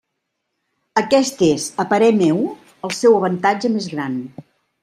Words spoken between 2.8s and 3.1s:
el